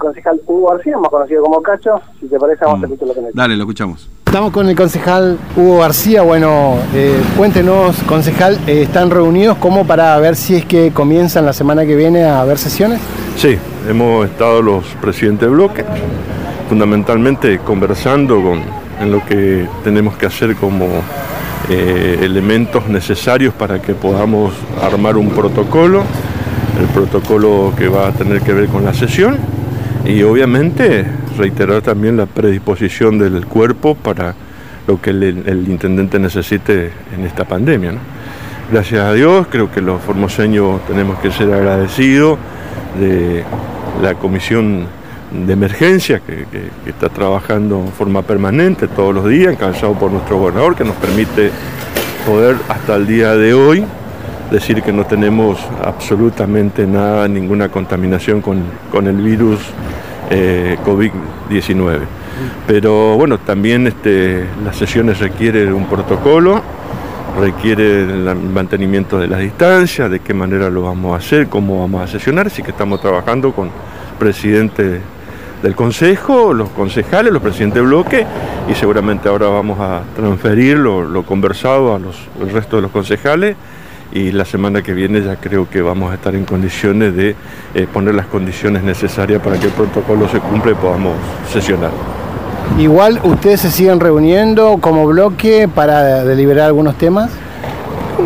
[0.00, 2.00] concejal Hugo García, más conocido como Cacho.
[2.18, 4.08] Si te parece, vamos a escuchar lo que nos Dale, lo escuchamos.
[4.26, 6.22] Estamos con el concejal Hugo García.
[6.22, 11.52] Bueno, eh, cuéntenos, concejal, eh, ¿están reunidos como para ver si es que comienzan la
[11.52, 13.00] semana que viene a haber sesiones?
[13.36, 13.58] Sí,
[13.88, 15.84] hemos estado los presidentes de bloque,
[16.68, 18.60] fundamentalmente conversando con,
[19.00, 20.86] en lo que tenemos que hacer como
[21.68, 26.04] eh, elementos necesarios para que podamos armar un protocolo,
[26.80, 29.49] el protocolo que va a tener que ver con la sesión
[30.04, 31.04] y obviamente
[31.36, 34.34] reiterar también la predisposición del cuerpo para
[34.86, 37.92] lo que el, intendente necesite en esta pandemia.
[38.72, 42.38] Gracias a Dios, creo que los formoseños tenemos que ser agradecidos
[42.98, 43.44] de
[44.02, 44.86] la comisión
[45.32, 46.46] de emergencia que,
[46.88, 51.50] está trabajando en forma permanente todos los días, encabezado por nuestro gobernador, que nos permite
[52.26, 53.84] poder hasta el día de hoy
[54.50, 59.60] decir que no tenemos absolutamente nada, ninguna contaminación con, el virus
[60.30, 62.00] eh, COVID-19.
[62.66, 66.62] Pero bueno, también este, las sesiones requieren un protocolo,
[67.38, 72.02] requiere el mantenimiento de las distancias, de qué manera lo vamos a hacer, cómo vamos
[72.02, 73.72] a sesionar, así que estamos trabajando con el
[74.18, 75.00] presidente
[75.62, 78.26] del Consejo, los concejales, los presidentes de bloque
[78.68, 83.56] y seguramente ahora vamos a transferir lo, conversado a los, al resto de los concejales
[84.12, 87.36] y la semana que viene ya creo que vamos a estar en condiciones de
[87.74, 91.14] eh, poner las condiciones necesarias para que el protocolo se cumpla y podamos
[91.52, 91.90] sesionar.
[92.78, 97.30] Igual ustedes se siguen reuniendo como bloque para deliberar algunos temas.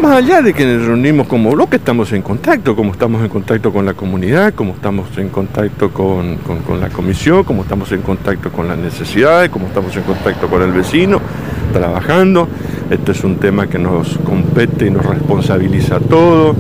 [0.01, 3.73] Más allá de que nos reunimos como bloque, estamos en contacto, como estamos en contacto
[3.73, 6.39] con la comunidad, como estamos en contacto con,
[6.81, 10.73] la comisión, como estamos en contacto con las necesidades, como estamos en contacto con el
[10.73, 11.21] vecino,
[11.73, 12.49] trabajando.
[12.91, 16.57] Este es un tema que nos compete y nos responsabiliza a todos.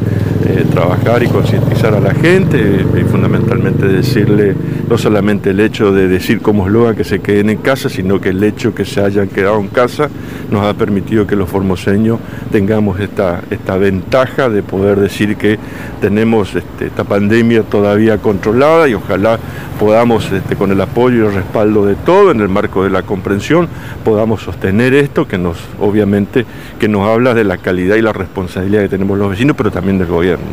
[0.46, 4.54] Eh, trabajar y concientizar a la gente y fundamentalmente decirle
[4.94, 8.28] no solamente el hecho de decir como eslogan que se queden en casa, sino que
[8.28, 10.08] el hecho que se hayan quedado en casa
[10.52, 12.20] nos ha permitido que los formoseños
[12.52, 15.58] tengamos esta, esta ventaja de poder decir que
[16.00, 19.40] tenemos este, esta pandemia todavía controlada y ojalá
[19.80, 23.02] podamos, este, con el apoyo y el respaldo de todo, en el marco de la
[23.02, 23.66] comprensión,
[24.04, 26.46] podamos sostener esto que nos, obviamente,
[26.78, 29.98] que nos habla de la calidad y la responsabilidad que tenemos los vecinos, pero también
[29.98, 30.44] del gobierno.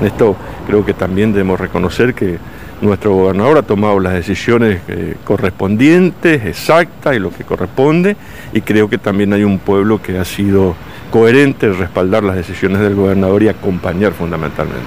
[0.00, 0.36] En esto
[0.68, 2.38] creo que también debemos reconocer que
[2.80, 8.16] nuestro gobernador ha tomado las decisiones eh, correspondientes, exactas y lo que corresponde,
[8.52, 10.74] y creo que también hay un pueblo que ha sido
[11.10, 14.80] coherente en respaldar las decisiones del gobernador y acompañar fundamentalmente.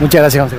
[0.00, 0.52] Muchas gracias,